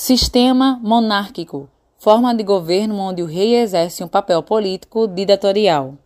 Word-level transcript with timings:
Sistema 0.00 0.78
monárquico 0.80 1.68
forma 1.98 2.32
de 2.32 2.44
governo 2.44 2.98
onde 2.98 3.20
o 3.20 3.26
rei 3.26 3.56
exerce 3.56 4.04
um 4.04 4.06
papel 4.06 4.40
político 4.44 5.08
ditatorial. 5.08 5.98